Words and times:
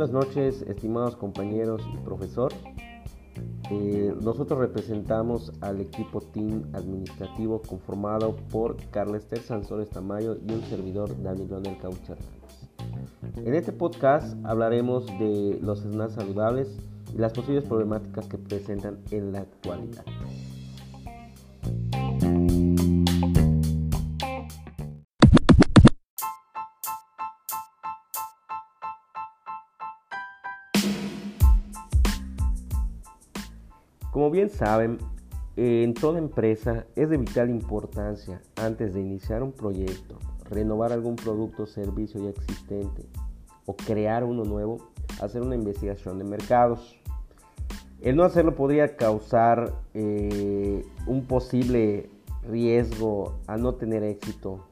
buenas 0.00 0.14
noches, 0.14 0.62
estimados 0.62 1.14
compañeros 1.14 1.82
y 1.92 1.98
profesor. 1.98 2.54
Eh, 3.70 4.14
nosotros 4.22 4.58
representamos 4.58 5.52
al 5.60 5.78
equipo 5.82 6.22
team 6.22 6.62
administrativo 6.72 7.60
conformado 7.60 8.34
por 8.50 8.76
Carlester 8.90 9.40
Sansores 9.40 9.90
Tamayo 9.90 10.38
y 10.48 10.54
un 10.54 10.62
servidor 10.62 11.22
Daniel 11.22 11.48
Leonel 11.50 11.76
Caucha 11.76 12.16
En 13.36 13.54
este 13.54 13.72
podcast 13.72 14.38
hablaremos 14.42 15.04
de 15.18 15.58
los 15.60 15.80
snacks 15.80 16.14
saludables 16.14 16.78
y 17.14 17.18
las 17.18 17.34
posibles 17.34 17.64
problemáticas 17.64 18.26
que 18.26 18.38
presentan 18.38 19.00
en 19.10 19.32
la 19.32 19.40
actualidad. 19.40 20.04
Como 34.10 34.30
bien 34.30 34.50
saben, 34.50 34.98
en 35.56 35.94
toda 35.94 36.18
empresa 36.18 36.86
es 36.96 37.10
de 37.10 37.16
vital 37.16 37.50
importancia 37.50 38.42
antes 38.56 38.92
de 38.92 39.00
iniciar 39.00 39.42
un 39.42 39.52
proyecto, 39.52 40.18
renovar 40.48 40.92
algún 40.92 41.16
producto 41.16 41.62
o 41.62 41.66
servicio 41.66 42.20
ya 42.22 42.30
existente 42.30 43.06
o 43.66 43.76
crear 43.76 44.24
uno 44.24 44.44
nuevo, 44.44 44.78
hacer 45.20 45.42
una 45.42 45.54
investigación 45.54 46.18
de 46.18 46.24
mercados. 46.24 46.98
El 48.00 48.16
no 48.16 48.24
hacerlo 48.24 48.56
podría 48.56 48.96
causar 48.96 49.74
eh, 49.94 50.84
un 51.06 51.26
posible 51.26 52.10
riesgo 52.48 53.34
a 53.46 53.56
no 53.58 53.74
tener 53.74 54.02
éxito 54.02 54.66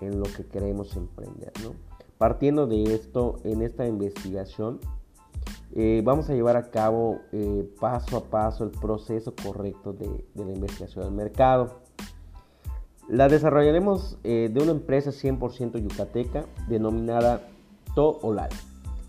en 0.00 0.18
lo 0.18 0.24
que 0.24 0.44
queremos 0.44 0.96
emprender. 0.96 1.52
Partiendo 2.18 2.66
de 2.66 2.94
esto, 2.94 3.36
en 3.44 3.62
esta 3.62 3.86
investigación 3.86 4.80
eh, 5.74 6.02
vamos 6.04 6.28
a 6.28 6.34
llevar 6.34 6.56
a 6.56 6.70
cabo 6.70 7.20
eh, 7.32 7.66
paso 7.80 8.18
a 8.18 8.24
paso 8.24 8.64
el 8.64 8.70
proceso 8.70 9.34
correcto 9.34 9.94
de, 9.94 10.06
la 10.34 10.52
investigación 10.52 11.04
del 11.04 11.14
mercado. 11.14 11.80
La 13.08 13.28
desarrollaremos 13.28 14.18
eh, 14.22 14.50
de 14.52 14.62
una 14.62 14.72
empresa 14.72 15.10
100% 15.10 15.80
yucateca 15.80 16.44
denominada 16.68 17.48
Toolal, 17.94 18.50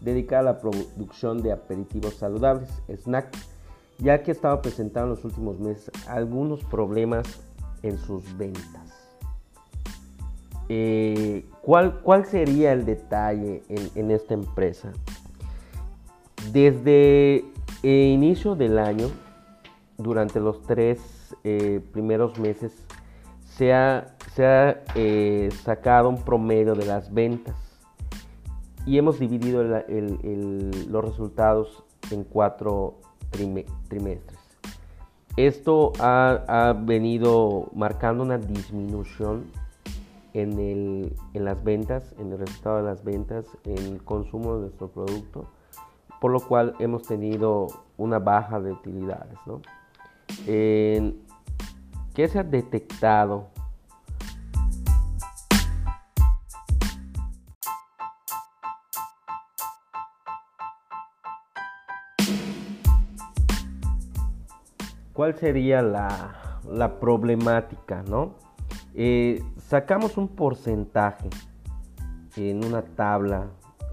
dedicada 0.02 0.40
a 0.40 0.54
la 0.54 0.60
producción 0.60 1.42
de 1.42 1.52
aperitivos 1.52 2.16
saludables, 2.16 2.70
snack, 2.88 3.28
ya 4.00 4.24
que 4.24 4.32
estaba 4.32 4.62
presentando 4.62 5.10
en 5.10 5.16
los 5.16 5.26
últimos 5.26 5.60
meses 5.60 5.92
algunos 6.08 6.64
problemas 6.64 7.28
en 7.82 7.98
sus 7.98 8.38
ventas. 8.38 8.72
¿cuál, 11.62 12.26
sería 12.26 12.74
el 12.74 12.86
detalle 12.86 13.64
en 13.70 14.10
esta 14.10 14.34
empresa? 14.34 14.92
Desde 16.54 17.38
el 17.38 17.46
eh, 17.82 18.10
inicio 18.14 18.56
del 18.56 18.78
año, 18.78 19.08
durante 19.98 20.40
los 20.40 20.62
tres 20.62 21.36
eh, 21.44 21.82
primeros 21.92 22.38
meses, 22.38 22.72
se 23.44 23.74
ha, 23.74 24.14
eh, 24.94 25.50
sacado 25.64 26.10
un 26.10 26.22
promedio 26.22 26.76
de 26.76 26.86
las 26.86 27.12
ventas 27.12 27.56
y 28.86 29.00
hemos 29.00 29.18
dividido 29.18 29.64
los 29.64 31.04
resultados 31.04 31.84
en 32.12 32.24
cuatro 32.24 33.00
trimestres. 33.32 34.40
Esto 35.36 35.94
ha, 36.00 36.76
venido 36.86 37.72
marcando 37.74 38.22
una 38.22 38.38
disminución 38.38 39.46
en, 40.36 41.16
en 41.34 41.46
las 41.46 41.64
ventas, 41.64 42.14
en 42.20 42.32
el 42.32 42.38
resultado 42.38 42.78
de 42.78 42.84
las 42.84 43.04
ventas, 43.04 43.48
en 43.64 43.80
el 43.80 44.04
consumo 44.04 44.58
de 44.58 44.62
nuestro 44.62 44.90
producto 44.90 45.48
por 46.24 46.32
lo 46.32 46.40
cual 46.40 46.74
hemos 46.80 47.04
tenido 47.04 47.68
una 47.98 48.18
baja 48.18 48.62
de 48.62 48.72
utilidades. 48.72 49.38
¿no? 49.46 49.60
¿Qué 50.46 51.14
se 52.30 52.40
ha 52.40 52.44
detectado? 52.44 53.50
¿Cuál 65.12 65.36
sería 65.38 65.82
la, 65.82 67.00
problemática? 67.02 68.02
¿no? 68.08 68.36
Eh, 68.96 69.44
sacamos 69.58 70.16
un 70.16 70.30
porcentaje 70.30 71.30
en 72.38 72.64
una 72.64 72.82
tabla 72.82 73.48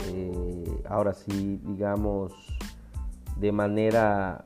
eh, 0.07 0.50
ahora 0.91 1.15
sí, 1.15 1.61
digamos, 1.65 2.35
de 3.37 3.53
manera 3.53 4.45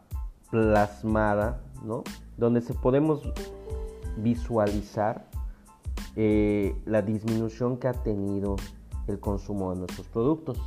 plasmada, 0.51 1.61
¿no? 1.83 2.05
Donde 2.37 2.61
se 2.61 2.75
podemos 2.75 3.23
visualizar 4.19 5.27
eh, 6.17 6.77
la 6.85 7.03
disminución 7.03 7.79
que 7.79 7.89
ha 7.89 7.93
tenido 7.93 8.57
el 9.09 9.19
consumo 9.19 9.73
de 9.73 9.81
nuestros 9.81 10.07
productos. 10.09 10.61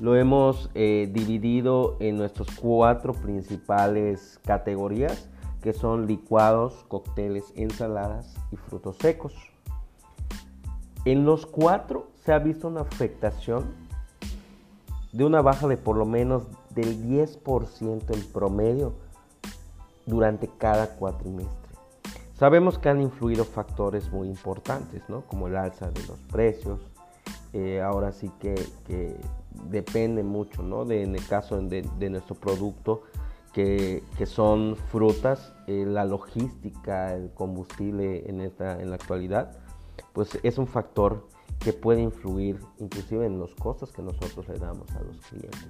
Lo 0.00 0.16
hemos 0.16 0.70
eh, 0.74 1.10
dividido 1.12 1.96
en 2.00 2.16
nuestras 2.16 2.48
cuatro 2.56 3.12
principales 3.12 4.40
categorías, 4.44 5.28
que 5.60 5.72
son 5.72 6.06
licuados, 6.06 6.84
cócteles, 6.88 7.52
ensaladas 7.54 8.34
y 8.50 8.56
frutos 8.56 8.96
secos. 8.96 9.34
En 11.04 11.24
los 11.24 11.46
cuatro 11.46 12.10
se 12.24 12.32
ha 12.32 12.38
visto 12.38 12.68
una 12.68 12.80
afectación 12.80 13.81
de 15.12 15.24
una 15.24 15.42
baja 15.42 15.68
de 15.68 15.76
por 15.76 15.96
lo 15.96 16.06
menos 16.06 16.44
del 16.74 17.02
10% 17.04 18.14
en 18.14 18.32
promedio 18.32 18.94
durante 20.06 20.48
cada 20.48 20.96
cuatrimestre. 20.96 21.72
Sabemos 22.34 22.78
que 22.78 22.88
han 22.88 23.00
influido 23.00 23.44
factores 23.44 24.10
muy 24.10 24.26
importantes, 24.26 25.02
¿no? 25.08 25.22
como 25.22 25.46
el 25.46 25.56
alza 25.56 25.90
de 25.90 26.04
los 26.06 26.18
precios. 26.30 26.80
Eh, 27.52 27.82
ahora 27.82 28.12
sí 28.12 28.32
que, 28.40 28.54
depende 29.68 30.22
mucho, 30.22 30.62
¿no? 30.62 30.84
de, 30.84 31.02
en 31.02 31.14
el 31.14 31.26
caso 31.26 31.60
de, 31.60 32.10
nuestro 32.10 32.34
producto, 32.34 33.02
que, 33.52 34.02
son 34.24 34.76
frutas, 34.90 35.52
eh, 35.66 35.84
la 35.86 36.06
logística, 36.06 37.14
el 37.14 37.30
combustible 37.34 38.28
en, 38.28 38.40
esta, 38.40 38.80
en 38.80 38.88
la 38.88 38.96
actualidad, 38.96 39.52
pues 40.14 40.38
es 40.42 40.58
un 40.58 40.66
factor 40.66 41.28
que 41.62 41.72
puede 41.72 42.02
influir 42.02 42.58
inclusive 42.78 43.26
en 43.26 43.38
los 43.38 43.54
costos 43.54 43.92
que 43.92 44.02
nosotros 44.02 44.48
le 44.48 44.58
damos 44.58 44.90
a 44.96 45.00
los 45.00 45.16
clientes. 45.18 45.68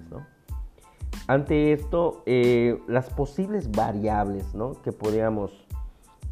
Ante 1.27 1.73
esto, 1.73 2.23
eh, 2.27 2.81
las 2.89 3.11
posibles 3.11 3.71
variables 3.71 4.47
que 4.83 4.93
podríamos 4.93 5.51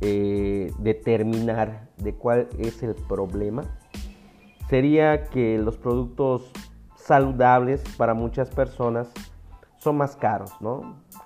eh, 0.00 0.72
determinar 0.78 1.88
de 1.99 2.15
cuál 2.15 2.49
es 2.59 2.82
el 2.82 2.94
problema 2.94 3.65
sería 4.69 5.25
que 5.25 5.59
los 5.59 5.76
productos 5.76 6.50
saludables 6.97 7.82
para 7.97 8.15
muchas 8.15 8.50
personas 8.50 9.09
son 9.78 9.97
más 9.97 10.16
caros 10.16 10.53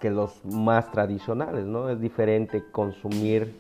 que 0.00 0.11
los 0.11 0.44
más 0.44 0.91
tradicionales. 0.91 1.65
¿no? 1.65 1.89
Es 1.89 2.00
diferente 2.00 2.65
consumir 2.73 3.56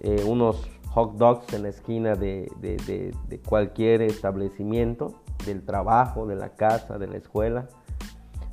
eh, 0.00 0.24
unos 0.26 0.68
hot 0.90 1.14
dogs 1.16 1.52
en 1.52 1.62
la 1.62 1.68
esquina 1.68 2.14
de, 2.14 2.50
cualquier 3.48 4.02
establecimiento, 4.02 5.14
del 5.46 5.64
trabajo, 5.64 6.26
de 6.26 6.36
la 6.36 6.50
casa, 6.50 6.98
de 6.98 7.06
la 7.06 7.16
escuela, 7.16 7.68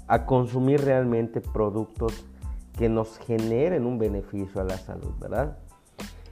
a 0.08 0.26
consumir 0.26 0.82
realmente 0.82 1.42
productos 1.42 2.26
que 2.78 2.90
nos 2.90 3.18
generen 3.18 3.86
un 3.86 3.98
beneficio 3.98 4.62
a 4.62 4.64
la 4.64 4.78
salud, 4.78 5.12
¿verdad? 5.20 5.58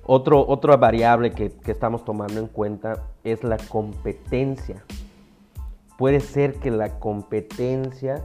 Otro, 0.05 0.47
otra 0.47 0.77
variable 0.77 1.31
que, 1.31 1.49
que, 1.49 1.71
estamos 1.71 2.05
tomando 2.05 2.39
en 2.39 2.47
cuenta 2.47 3.03
es 3.23 3.43
la 3.43 3.57
competencia. 3.57 4.85
Puede 5.97 6.19
ser 6.19 6.59
que 6.59 6.69
la 6.69 6.99
competencia 6.99 8.23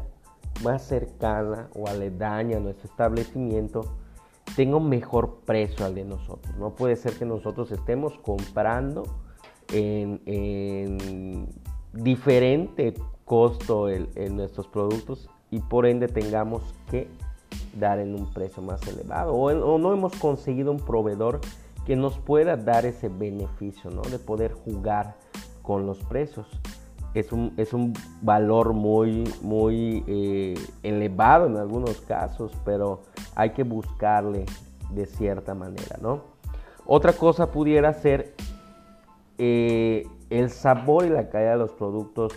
más 0.62 0.82
cercana 0.82 1.70
o 1.74 1.88
aledaña 1.88 2.58
a 2.58 2.60
nuestro 2.60 2.90
establecimiento 2.90 3.86
tenga 4.56 4.76
un 4.76 4.88
mejor 4.88 5.40
precio 5.44 5.84
al 5.84 5.94
de 5.94 6.04
nosotros. 6.04 6.54
No 6.56 6.74
puede 6.74 6.96
ser 6.96 7.14
que 7.14 7.24
nosotros 7.24 7.70
estemos 7.70 8.18
comprando 8.18 9.04
en, 9.72 11.48
diferente 11.92 12.94
costo 13.24 13.88
en 13.88 14.36
nuestros 14.36 14.66
productos 14.66 15.28
y 15.50 15.60
por 15.60 15.86
ende 15.86 16.08
tengamos 16.08 16.62
que 16.90 17.08
dar 17.78 17.98
en 17.98 18.14
un 18.14 18.32
precio 18.32 18.62
más 18.62 18.86
elevado 18.86 19.34
o, 19.34 19.78
no 19.78 19.92
hemos 19.92 20.14
conseguido 20.16 20.70
un 20.70 20.80
proveedor 20.80 21.40
que 21.86 21.96
nos 21.96 22.18
pueda 22.18 22.56
dar 22.56 22.86
ese 22.86 23.08
beneficio 23.08 23.90
¿no? 23.90 24.02
de 24.02 24.18
poder 24.18 24.52
jugar 24.52 25.16
con 25.62 25.86
los 25.86 25.98
precios. 26.04 26.46
Es 27.14 27.32
un, 27.32 27.52
es 27.56 27.72
un 27.72 27.92
valor 28.22 28.72
muy, 28.72 29.24
muy 29.42 30.04
eh, 30.06 30.54
elevado 30.82 31.46
en 31.46 31.56
algunos 31.56 32.00
casos, 32.02 32.52
pero 32.64 33.02
hay 33.34 33.50
que 33.50 33.64
buscarle 33.64 34.46
de 34.90 35.06
cierta 35.06 35.54
manera, 35.54 35.98
¿no? 36.00 36.22
Otra 36.86 37.12
cosa 37.12 37.50
pudiera 37.50 37.92
ser 37.92 38.34
eh, 39.38 40.06
el 40.28 40.50
sabor 40.50 41.04
y 41.06 41.10
la 41.10 41.28
calidad 41.28 41.52
de 41.52 41.58
los 41.58 41.72
productos 41.72 42.32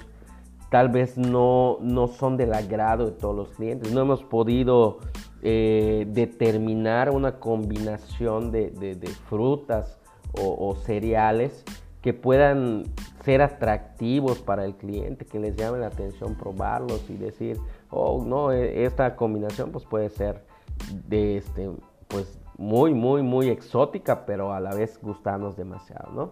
tal 0.69 0.89
vez 0.89 1.19
no, 1.19 1.77
no 1.81 2.07
son 2.07 2.35
del 2.35 2.51
agrado 2.53 3.05
de 3.05 3.11
todos 3.11 3.35
los 3.35 3.49
clientes. 3.49 3.91
No 3.91 4.01
hemos 4.01 4.23
podido 4.23 4.97
eh, 5.43 6.07
determinar 6.07 7.11
una 7.11 7.39
combinación 7.39 8.51
de, 8.51 8.97
frutas 9.29 9.99
o, 10.31 10.73
cereales 10.83 11.63
que 12.01 12.13
puedan 12.13 12.85
ser 13.23 13.41
atractivos 13.41 14.39
para 14.39 14.65
el 14.65 14.75
cliente, 14.75 15.25
que 15.25 15.39
les 15.39 15.55
llame 15.55 15.79
la 15.79 15.87
atención 15.87 16.35
probarlos 16.35 17.09
y 17.09 17.15
decir, 17.15 17.57
oh, 17.89 18.23
no, 18.25 18.51
e, 18.51 18.85
esta 18.85 19.15
combinación 19.15 19.71
pues 19.71 19.85
puede 19.85 20.09
ser 20.09 20.43
de 21.07 21.37
este, 21.37 21.69
pues 22.07 22.37
muy, 22.57 22.93
muy, 22.93 23.21
muy 23.21 23.49
exótica, 23.49 24.25
pero 24.25 24.53
a 24.53 24.59
la 24.59 24.73
vez 24.75 24.99
gustarnos 25.01 25.55
demasiado, 25.55 26.11
¿no? 26.11 26.31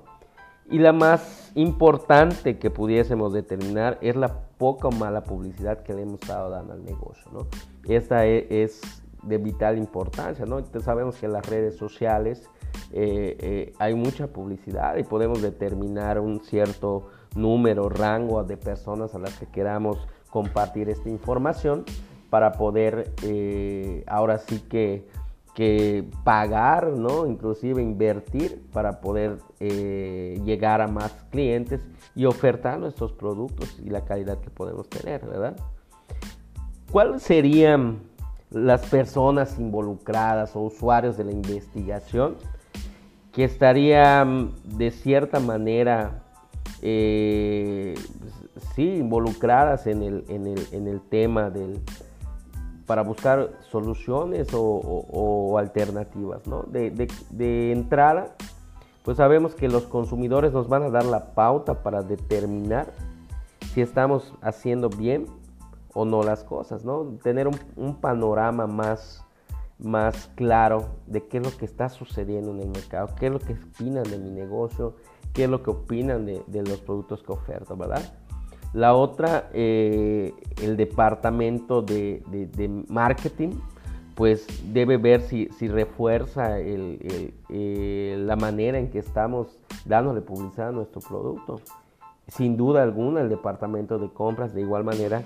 Y 0.70 0.80
la 0.80 0.94
más 0.94 1.52
importante 1.56 2.58
que 2.58 2.70
pudiésemos 2.70 3.34
determinar 3.34 3.98
es 4.02 4.16
la 4.16 4.40
poca 4.58 4.88
o 4.88 4.92
mala 4.92 5.24
publicidad 5.24 5.84
que 5.84 5.94
le 5.94 6.04
hemos 6.04 6.22
estado 6.22 6.50
dando 6.50 6.74
al 6.74 6.84
negocio, 6.86 7.30
¿no? 7.32 7.48
Esta 7.88 8.26
e, 8.26 8.64
es, 8.64 8.82
de 9.24 9.38
vital 9.38 9.78
importancia, 9.78 10.46
¿no? 10.46 10.58
Entonces 10.58 10.84
sabemos 10.84 11.16
que 11.16 11.28
las 11.28 11.48
redes 11.48 11.78
sociales 11.78 12.50
eh, 12.94 13.38
eh, 13.40 13.74
hay 13.80 13.96
mucha 13.96 14.28
publicidad 14.28 14.98
y 14.98 15.04
podemos 15.04 15.42
determinar 15.42 16.20
un 16.20 16.42
cierto 16.42 17.10
número, 17.36 17.88
rango 17.88 18.44
de 18.44 18.58
personas 18.58 19.16
a 19.16 19.20
las 19.20 19.38
que 19.40 19.46
queramos 19.46 19.98
compartir 20.30 20.90
esta 20.90 21.10
información 21.10 21.86
para 22.30 22.52
poder 22.54 23.14
eh, 23.24 24.04
ahora 24.08 24.38
sí 24.38 24.60
que 24.60 25.08
que 25.54 26.06
pagar, 26.24 26.88
¿no? 26.94 27.28
Inclusive 27.28 27.82
invertir 27.82 28.64
para 28.72 29.02
poder 29.02 29.38
llegar 29.60 30.80
a 30.80 30.88
más 30.88 31.12
clientes 31.30 31.82
y 32.16 32.24
ofertar 32.24 32.80
nuestros 32.80 33.12
productos 33.12 33.78
y 33.84 33.90
la 33.90 34.06
calidad 34.06 34.40
que 34.40 34.50
podemos 34.50 34.88
tener, 34.88 35.26
¿verdad? 35.26 35.58
¿Cuáles 36.90 37.24
serían 37.24 38.00
las 38.50 38.86
personas 38.86 39.60
involucradas 39.60 40.56
o 40.56 40.62
usuarios 40.62 41.18
de 41.18 41.26
la 41.26 41.32
investigación 41.34 42.38
que 43.32 43.44
estarían 43.44 44.52
de 44.66 44.92
cierta 44.92 45.40
manera 45.40 46.24
eh, 46.82 47.96
sí, 48.76 48.96
involucradas 48.98 49.88
en 49.88 50.04
el, 50.04 50.26
en 50.28 50.48
el, 50.48 50.68
en 50.72 50.88
el 50.88 51.02
tema 51.02 51.50
del, 51.50 51.82
para 52.92 53.04
buscar 53.04 53.52
soluciones 53.70 54.50
o, 54.54 55.58
alternativas. 55.58 56.46
¿no? 56.46 56.64
De, 56.64 57.72
entrada, 57.72 58.36
pues 59.04 59.16
sabemos 59.16 59.56
que 59.56 59.70
los 59.70 59.84
consumidores 59.84 60.52
nos 60.52 60.68
van 60.68 60.84
a 60.84 60.90
dar 60.90 61.06
la 61.06 61.34
pauta 61.34 61.84
para 61.84 62.02
determinar 62.02 62.92
si 63.74 63.80
estamos 63.80 64.34
haciendo 64.42 64.90
bien 64.90 65.28
o 65.94 66.04
no 66.04 66.24
las 66.24 66.44
cosas, 66.44 66.84
¿no? 66.84 67.18
Tener 67.24 67.48
un, 67.48 67.96
panorama 67.96 68.68
más, 68.68 69.24
más 69.82 70.30
claro 70.36 70.90
de 71.08 71.28
qué 71.28 71.38
es 71.38 71.44
lo 71.44 71.58
que 71.58 71.66
está 71.66 71.90
sucediendo 71.90 72.52
en 72.52 72.60
el 72.60 72.70
mercado, 72.70 73.10
qué 73.20 73.28
es 73.28 73.32
lo 73.32 73.40
que 73.40 73.54
opinan 73.54 74.04
de 74.04 74.18
mi 74.18 74.32
negocio, 74.32 74.96
qué 75.34 75.46
es 75.46 75.50
lo 75.50 75.64
que 75.64 75.72
opinan 75.72 76.26
de, 76.26 76.44
de 76.48 76.64
los 76.64 76.80
productos 76.80 77.24
que 77.24 77.32
oferto, 77.32 77.76
¿verdad? 77.76 78.04
La 78.74 78.94
otra, 78.94 79.50
eh, 79.54 80.34
el 80.62 80.78
departamento 80.78 81.82
de, 81.82 82.24
marketing, 82.88 83.50
pues 84.16 84.48
debe 84.72 84.98
ver 84.98 85.22
si, 85.22 85.48
refuerza 85.68 86.58
la 87.50 88.36
manera 88.38 88.80
en 88.80 88.90
que 88.90 89.00
estamos 89.00 89.60
dándole 89.84 90.22
publicidad 90.22 90.70
a 90.70 90.72
nuestro 90.72 91.02
producto. 91.02 91.60
Sin 92.28 92.56
duda 92.56 92.82
alguna, 92.82 93.22
el 93.22 93.30
departamento 93.30 94.00
de 94.00 94.10
compras, 94.10 94.54
de 94.54 94.62
igual 94.62 94.86
manera, 94.86 95.24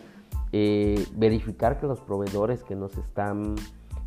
eh, 0.52 1.06
verificar 1.16 1.80
que 1.80 1.86
los 1.86 2.00
proveedores 2.00 2.64
que 2.64 2.76
nos 2.76 2.98
están 2.98 3.56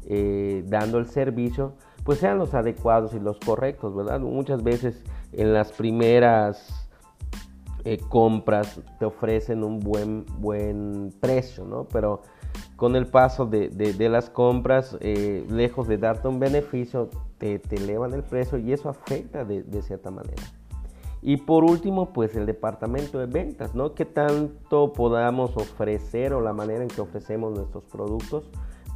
eh, 0.07 0.65
dando 0.67 0.99
el 0.99 1.07
servicio, 1.07 1.75
pues 2.05 2.19
sean 2.19 2.39
los 2.39 2.55
adecuados 2.55 3.15
y 3.15 3.21
los 3.21 3.39
correctos, 3.39 3.95
¿verdad? 3.95 4.21
Muchas 4.21 4.63
veces 4.63 5.03
en 5.33 5.53
las 5.53 5.73
primeras 5.73 6.89
eh, 7.85 7.99
compras 8.09 8.81
te 8.99 9.05
ofrecen 9.05 9.63
un 9.63 9.81
buen, 9.81 10.25
buen 10.39 11.13
precio, 11.21 11.65
¿no? 11.65 11.85
Pero 11.85 12.23
con 12.77 12.97
el 12.97 13.07
paso 13.07 13.47
de, 13.47 14.09
las 14.09 14.31
compras, 14.31 14.97
eh, 15.01 15.45
lejos 15.51 15.89
de 15.89 15.99
darte 15.99 16.29
un 16.29 16.39
beneficio, 16.39 17.11
te, 17.39 17.61
elevan 17.71 18.15
el 18.15 18.23
precio 18.23 18.59
y 18.59 18.73
eso 18.73 18.89
afecta 18.89 19.45
de, 19.45 19.83
cierta 19.83 20.11
manera. 20.11 20.43
Y 21.21 21.39
por 21.39 21.65
último, 21.65 22.13
pues 22.13 22.37
el 22.37 22.47
departamento 22.47 23.19
de 23.19 23.27
ventas, 23.27 23.75
¿no? 23.75 23.95
¿Qué 23.95 24.05
tanto 24.05 24.93
podamos 24.93 25.57
ofrecer 25.57 26.33
o 26.33 26.41
la 26.41 26.53
manera 26.53 26.83
en 26.83 26.89
que 26.89 27.01
ofrecemos 27.01 27.53
nuestros 27.53 27.85
productos 27.85 28.49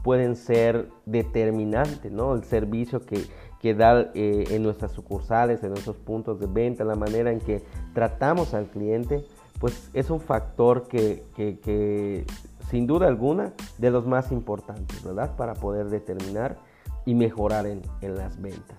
pueden 0.03 0.37
ser 0.37 0.89
determinantes, 1.07 2.11
¿no? 2.11 2.35
El 2.35 2.45
servicio 2.45 3.01
que, 3.01 3.25
que 3.63 3.75
da 3.75 4.11
eh, 4.15 4.45
en 4.51 4.65
nuestras 4.65 4.91
sucursales, 4.91 5.63
en 5.63 5.71
nuestros 5.71 5.97
puntos 5.97 6.41
de 6.41 6.49
venta, 6.49 6.85
la 6.85 6.97
manera 6.97 7.31
en 7.31 7.39
que 7.39 7.63
tratamos 7.95 8.55
al 8.55 8.67
cliente, 8.67 9.25
pues 9.61 9.89
es 9.95 10.11
un 10.11 10.21
factor 10.21 10.89
que, 10.89 12.27
sin 12.69 12.87
duda 12.89 13.07
alguna 13.07 13.53
de 13.79 13.91
los 13.93 14.05
más 14.05 14.33
importantes, 14.33 15.05
¿verdad? 15.05 15.37
Para 15.37 15.55
poder 15.55 15.89
determinar 15.91 16.59
y 17.07 17.15
mejorar 17.15 17.67
en, 17.67 17.83
las 18.01 18.43
ventas. 18.43 18.77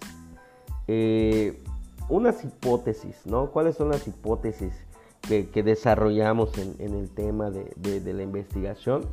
Eh, 0.89 1.63
unas 2.09 2.43
hipótesis, 2.43 3.25
¿no? 3.25 3.51
¿Cuáles 3.51 3.77
son 3.77 3.87
las 3.87 4.05
hipótesis 4.05 4.73
que, 5.21 5.63
desarrollamos 5.63 6.57
en, 6.57 6.93
el 6.93 7.09
tema 7.09 7.49
de, 7.49 8.13
la 8.13 8.23
investigación? 8.23 9.05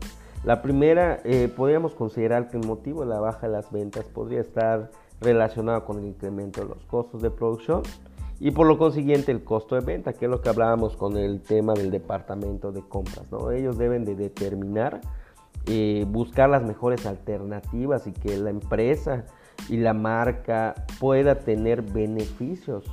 La 0.44 0.62
primera, 0.62 1.20
eh, 1.24 1.52
podríamos 1.54 1.94
considerar 1.94 2.48
que 2.48 2.56
el 2.56 2.66
motivo 2.66 3.02
de 3.02 3.08
la 3.08 3.20
baja 3.20 3.46
de 3.46 3.52
las 3.52 3.70
ventas 3.70 4.04
podría 4.06 4.40
estar 4.40 4.90
relacionado 5.20 5.84
con 5.84 5.98
el 5.98 6.06
incremento 6.06 6.62
de 6.62 6.68
los 6.68 6.84
costos 6.86 7.20
de 7.20 7.30
producción 7.30 7.82
y 8.38 8.52
por 8.52 8.66
lo 8.66 8.78
consiguiente 8.78 9.32
el 9.32 9.44
costo 9.44 9.74
de 9.74 9.82
venta, 9.82 10.14
que 10.14 10.24
es 10.24 10.30
lo 10.30 10.40
que 10.40 10.48
hablábamos 10.48 10.96
con 10.96 11.18
el 11.18 11.42
tema 11.42 11.74
del 11.74 11.90
departamento 11.90 12.72
de 12.72 12.80
compras. 12.80 13.30
¿no? 13.30 13.50
Ellos 13.50 13.76
deben 13.76 14.06
de 14.06 14.14
determinar, 14.14 15.02
eh, 15.66 16.06
buscar 16.08 16.48
las 16.48 16.62
mejores 16.62 17.04
alternativas 17.04 18.06
y 18.06 18.12
que 18.12 18.38
la 18.38 18.48
empresa 18.48 19.26
y 19.68 19.76
la 19.76 19.92
marca 19.92 20.74
pueda 20.98 21.40
tener 21.40 21.82
beneficios 21.82 22.86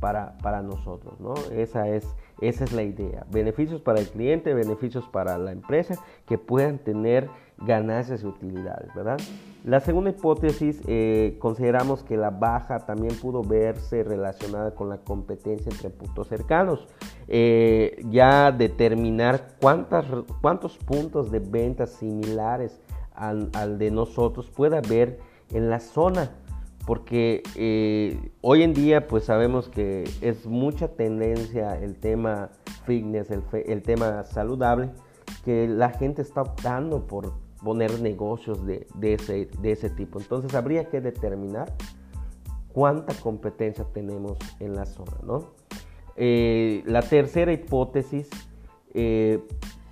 para, 0.00 0.38
para 0.38 0.62
nosotros. 0.62 1.20
¿no? 1.20 1.34
Esa, 1.52 1.88
es, 1.88 2.08
esa 2.40 2.64
es 2.64 2.72
la 2.72 2.82
idea. 2.82 3.26
Beneficios 3.30 3.80
para 3.80 4.00
el 4.00 4.08
cliente, 4.08 4.52
beneficios 4.54 5.08
para 5.08 5.38
la 5.38 5.52
empresa 5.52 5.94
que 6.26 6.38
puedan 6.38 6.78
tener 6.78 7.28
ganancias 7.58 8.22
y 8.22 8.26
utilidades, 8.26 8.94
¿verdad? 8.94 9.18
La 9.64 9.80
segunda 9.80 10.10
hipótesis, 10.10 10.80
eh, 10.86 11.36
consideramos 11.40 12.02
que 12.02 12.16
la 12.16 12.30
baja 12.30 12.80
también 12.80 13.14
pudo 13.16 13.42
verse 13.42 14.04
relacionada 14.04 14.74
con 14.74 14.88
la 14.88 14.98
competencia 14.98 15.72
entre 15.72 15.90
puntos 15.90 16.28
cercanos. 16.28 16.86
Eh, 17.28 18.00
ya 18.10 18.52
determinar 18.52 19.48
cuántas, 19.60 20.04
cuántos 20.40 20.76
puntos 20.78 21.30
de 21.30 21.40
venta 21.40 21.86
similares 21.86 22.80
al, 23.14 23.78
de 23.78 23.90
nosotros 23.90 24.50
puede 24.50 24.76
haber 24.76 25.18
en 25.50 25.70
la 25.70 25.80
zona. 25.80 26.30
Porque 26.86 27.42
eh, 27.56 28.30
hoy 28.42 28.62
en 28.62 28.72
día 28.72 29.08
pues 29.08 29.24
sabemos 29.24 29.68
que 29.68 30.04
es 30.20 30.46
mucha 30.46 30.88
tendencia 30.88 31.76
el 31.78 31.96
tema 31.96 32.50
fitness, 32.84 33.28
el, 33.30 33.82
tema 33.82 34.22
saludable, 34.22 34.90
que 35.44 35.66
la 35.66 35.90
gente 35.90 36.22
está 36.22 36.42
optando 36.42 37.08
por 37.08 37.32
poner 37.62 38.00
negocios 38.00 38.64
de, 38.64 38.86
ese, 39.02 39.90
tipo. 39.90 40.20
Entonces 40.20 40.54
habría 40.54 40.88
que 40.88 41.00
determinar 41.00 41.74
cuánta 42.72 43.14
competencia 43.14 43.84
tenemos 43.92 44.38
en 44.60 44.76
la 44.76 44.86
zona. 44.86 45.10
Eh, 46.14 46.84
la 46.86 47.02
tercera 47.02 47.52
hipótesis 47.52 48.30
eh, 48.94 49.42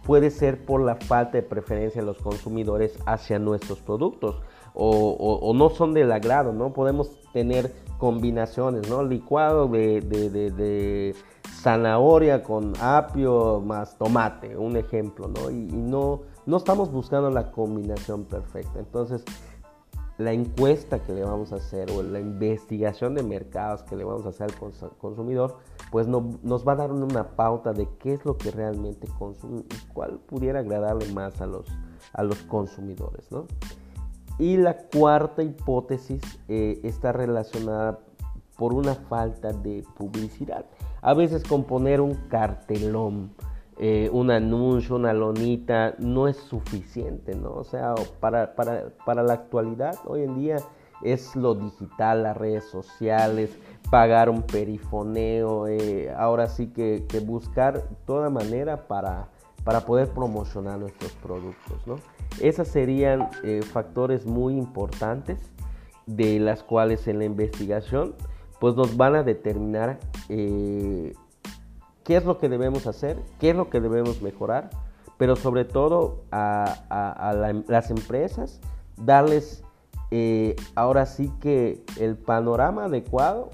puede 0.04 0.30
ser 0.30 0.64
por 0.64 0.80
la 0.80 0.94
falta 0.94 1.32
de 1.32 1.42
preferencia 1.42 2.00
de 2.00 2.06
los 2.06 2.18
consumidores 2.18 2.96
hacia 3.04 3.40
nuestros 3.40 3.80
productos 3.80 4.40
o, 4.74 5.52
no 5.54 5.70
son 5.70 5.94
del 5.94 6.10
agrado, 6.12 6.52
¿no? 6.52 6.72
Podemos 6.72 7.10
tener 7.32 7.72
combinaciones, 7.98 8.88
¿no? 8.88 9.02
Licuado 9.02 9.68
de, 9.68 10.00
de, 10.00 11.14
zanahoria 11.62 12.42
con 12.42 12.74
apio 12.80 13.62
más 13.64 13.96
tomate, 13.96 14.56
un 14.56 14.76
ejemplo, 14.76 15.28
¿no? 15.28 15.50
y 15.50 15.54
no 15.72 16.20
no 16.46 16.58
estamos 16.58 16.92
buscando 16.92 17.30
la 17.30 17.50
combinación 17.50 18.24
perfecta. 18.24 18.78
Entonces, 18.78 19.24
la 20.18 20.32
encuesta 20.32 21.02
que 21.02 21.12
le 21.12 21.24
vamos 21.24 21.52
a 21.52 21.56
hacer 21.56 21.90
o 21.90 22.02
la 22.02 22.20
investigación 22.20 23.14
de 23.14 23.22
mercados 23.22 23.82
que 23.82 23.96
le 23.96 24.04
vamos 24.04 24.26
a 24.26 24.28
hacer 24.28 24.50
al 24.50 24.96
consumidor, 24.98 25.58
pues 25.90 26.06
nos 26.06 26.68
va 26.68 26.72
a 26.72 26.76
dar 26.76 26.92
una 26.92 27.30
pauta 27.30 27.72
de 27.72 27.88
qué 27.98 28.12
es 28.12 28.24
lo 28.24 28.36
que 28.36 28.50
realmente 28.50 29.08
consume 29.18 29.60
y 29.60 29.92
cuál 29.92 30.18
pudiera 30.20 30.60
agradarle 30.60 31.12
más 31.12 31.40
a 31.40 31.46
los, 31.46 31.66
a 32.12 32.22
los 32.22 32.38
consumidores. 32.42 33.30
¿no? 33.32 33.46
Y 34.38 34.56
la 34.56 34.76
cuarta 34.76 35.42
hipótesis 35.42 36.20
eh, 36.48 36.80
está 36.82 37.12
relacionada 37.12 38.00
por 38.56 38.74
una 38.74 38.94
falta 38.94 39.52
de 39.52 39.84
publicidad. 39.96 40.64
A 41.02 41.14
veces 41.14 41.44
con 41.44 41.64
poner 41.64 42.00
un 42.00 42.14
cartelón 42.28 43.32
eh, 43.76 44.08
un 44.12 44.30
anuncio, 44.30 44.94
una 44.94 45.12
lonita, 45.12 45.96
no 45.98 46.28
es 46.28 46.36
suficiente, 46.36 47.34
¿no? 47.34 47.50
O 47.54 47.64
sea, 47.64 47.94
para, 48.20 48.54
para, 48.54 48.90
para 49.04 49.24
la 49.24 49.32
actualidad, 49.32 49.96
hoy 50.04 50.22
en 50.22 50.38
día 50.38 50.58
es 51.02 51.34
lo 51.34 51.56
digital, 51.56 52.22
las 52.22 52.36
redes 52.36 52.64
sociales, 52.66 53.50
pagar 53.90 54.30
un 54.30 54.42
perifoneo, 54.42 55.66
eh, 55.66 56.12
ahora 56.16 56.46
sí 56.46 56.68
que, 56.68 57.04
buscar 57.26 57.82
toda 58.06 58.30
manera 58.30 58.86
para, 58.86 59.28
para 59.64 59.86
poder 59.86 60.10
promocionar 60.10 60.78
nuestros 60.78 61.12
productos. 61.12 61.86
¿no? 61.86 61.96
Esas 62.40 62.68
serían 62.68 63.30
eh, 63.42 63.62
factores 63.62 64.26
muy 64.26 64.56
importantes 64.56 65.38
de 66.06 66.38
las 66.38 66.62
cuales 66.62 67.08
en 67.08 67.18
la 67.18 67.24
investigación 67.24 68.14
pues 68.60 68.76
nos 68.76 68.96
van 68.96 69.16
a 69.16 69.22
determinar 69.22 69.98
eh, 70.28 71.14
qué 72.04 72.16
es 72.16 72.24
lo 72.24 72.38
que 72.38 72.48
debemos 72.48 72.86
hacer, 72.86 73.18
qué 73.40 73.50
es 73.50 73.56
lo 73.56 73.70
que 73.70 73.80
debemos 73.80 74.22
mejorar, 74.22 74.70
pero 75.16 75.36
sobre 75.36 75.64
todo 75.64 76.24
a, 76.30 77.62
las 77.66 77.90
empresas 77.90 78.60
darles 78.96 79.62
ahora 80.76 81.06
sí 81.06 81.32
que 81.40 81.82
el 81.98 82.16
panorama 82.16 82.84
adecuado 82.84 83.50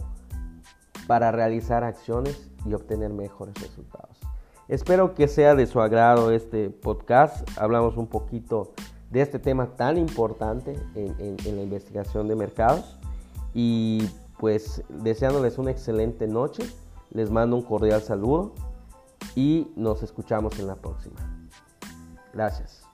para 1.06 1.32
realizar 1.32 1.82
acciones 1.82 2.50
y 2.64 2.74
obtener 2.74 3.10
mejores 3.10 3.54
resultados. 3.60 4.09
Espero 4.70 5.16
que 5.16 5.26
sea 5.26 5.56
de 5.56 5.66
su 5.66 5.80
agrado 5.80 6.30
este 6.30 6.70
podcast. 6.70 7.44
Hablamos 7.58 7.96
un 7.96 8.06
poquito 8.06 8.72
de 9.10 9.20
este 9.20 9.40
tema 9.40 9.74
tan 9.74 9.98
importante 9.98 10.78
en, 10.94 11.56
la 11.56 11.62
investigación 11.62 12.28
de 12.28 12.36
mercados. 12.36 12.96
Y 13.52 14.08
pues 14.38 14.84
deseándoles 14.88 15.58
una 15.58 15.72
excelente 15.72 16.28
noche, 16.28 16.62
les 17.10 17.32
mando 17.32 17.56
un 17.56 17.62
cordial 17.62 18.00
saludo 18.00 18.54
y 19.34 19.72
nos 19.74 20.04
escuchamos 20.04 20.56
en 20.60 20.68
la 20.68 20.76
próxima. 20.76 21.18
Gracias. 22.32 22.89